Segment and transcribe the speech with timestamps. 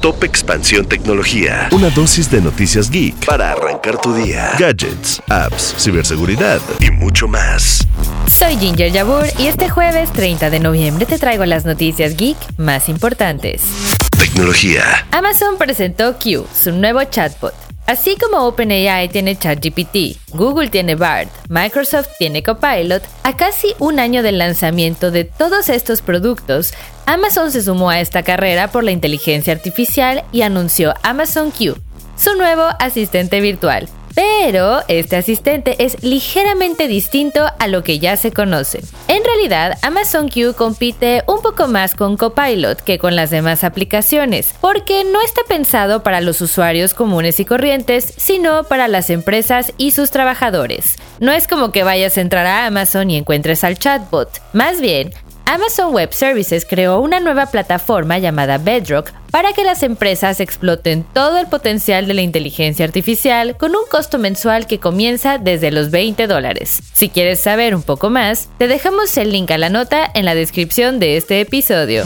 [0.00, 1.68] Top Expansión Tecnología.
[1.72, 4.52] Una dosis de noticias geek para arrancar tu día.
[4.58, 7.86] Gadgets, apps, ciberseguridad y mucho más.
[8.26, 12.88] Soy Ginger Yabur y este jueves 30 de noviembre te traigo las noticias geek más
[12.88, 13.62] importantes.
[14.18, 15.06] Tecnología.
[15.10, 17.69] Amazon presentó Q, su nuevo chatbot.
[17.90, 24.22] Así como OpenAI tiene ChatGPT, Google tiene BARD, Microsoft tiene Copilot, a casi un año
[24.22, 26.72] del lanzamiento de todos estos productos,
[27.06, 31.74] Amazon se sumó a esta carrera por la inteligencia artificial y anunció Amazon Q,
[32.16, 38.32] su nuevo asistente virtual, pero este asistente es ligeramente distinto a lo que ya se
[38.32, 38.80] conoce.
[39.08, 44.54] En realidad, Amazon Q compite un poco más con Copilot que con las demás aplicaciones,
[44.60, 49.92] porque no está pensado para los usuarios comunes y corrientes, sino para las empresas y
[49.92, 50.96] sus trabajadores.
[51.18, 54.40] No es como que vayas a entrar a Amazon y encuentres al chatbot.
[54.52, 55.12] Más bien,
[55.44, 61.38] Amazon Web Services creó una nueva plataforma llamada Bedrock para que las empresas exploten todo
[61.38, 66.26] el potencial de la inteligencia artificial con un costo mensual que comienza desde los 20
[66.26, 66.82] dólares.
[66.92, 70.34] Si quieres saber un poco más, te dejamos el link a la nota en la
[70.34, 72.04] descripción de este episodio.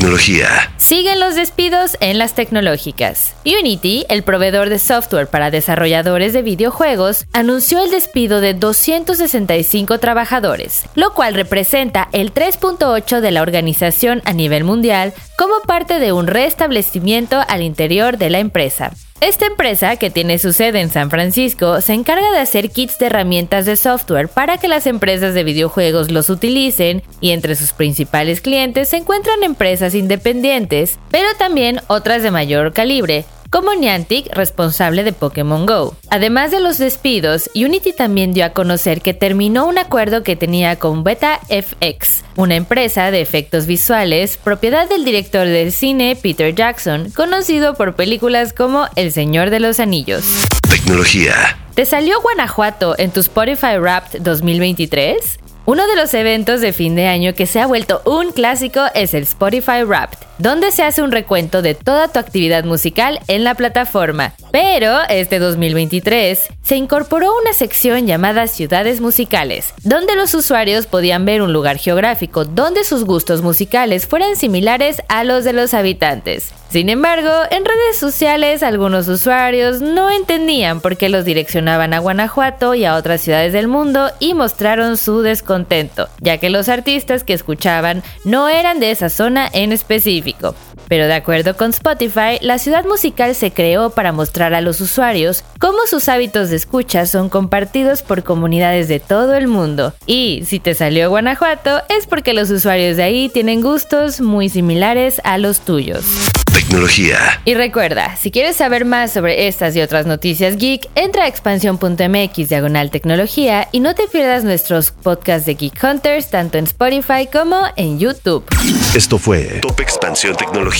[0.00, 0.72] Tecnología.
[0.78, 3.34] Siguen los despidos en las tecnológicas.
[3.44, 10.84] Unity, el proveedor de software para desarrolladores de videojuegos, anunció el despido de 265 trabajadores,
[10.94, 16.28] lo cual representa el 3.8 de la organización a nivel mundial como parte de un
[16.28, 18.92] restablecimiento al interior de la empresa.
[19.20, 23.06] Esta empresa, que tiene su sede en San Francisco, se encarga de hacer kits de
[23.06, 28.40] herramientas de software para que las empresas de videojuegos los utilicen y entre sus principales
[28.40, 35.12] clientes se encuentran empresas independientes, pero también otras de mayor calibre, como Niantic, responsable de
[35.12, 35.96] Pokémon Go.
[36.08, 40.76] Además de los despidos, Unity también dio a conocer que terminó un acuerdo que tenía
[40.76, 47.10] con Beta FX, una empresa de efectos visuales propiedad del director del cine Peter Jackson,
[47.10, 50.24] conocido por películas como El Señor de los Anillos.
[50.70, 51.34] Tecnología.
[51.74, 55.40] ¿Te salió Guanajuato en tu Spotify Wrapped 2023?
[55.66, 59.14] Uno de los eventos de fin de año que se ha vuelto un clásico es
[59.14, 63.54] el Spotify Wrapped, donde se hace un recuento de toda tu actividad musical en la
[63.54, 64.32] plataforma.
[64.50, 71.42] Pero este 2023 se incorporó una sección llamada Ciudades Musicales, donde los usuarios podían ver
[71.42, 76.52] un lugar geográfico donde sus gustos musicales fueran similares a los de los habitantes.
[76.70, 82.76] Sin embargo, en redes sociales algunos usuarios no entendían por qué los direccionaban a Guanajuato
[82.76, 87.32] y a otras ciudades del mundo y mostraron su descontento, ya que los artistas que
[87.32, 90.54] escuchaban no eran de esa zona en específico.
[90.90, 95.44] Pero de acuerdo con Spotify, la ciudad musical se creó para mostrar a los usuarios
[95.60, 99.94] cómo sus hábitos de escucha son compartidos por comunidades de todo el mundo.
[100.04, 105.20] Y si te salió Guanajuato, es porque los usuarios de ahí tienen gustos muy similares
[105.22, 106.04] a los tuyos.
[106.52, 107.40] Tecnología.
[107.44, 112.48] Y recuerda, si quieres saber más sobre estas y otras noticias geek, entra a expansión.mx
[112.48, 117.62] diagonal tecnología y no te pierdas nuestros podcasts de Geek Hunters tanto en Spotify como
[117.76, 118.44] en YouTube.
[118.92, 120.79] Esto fue Top Expansión Tecnología.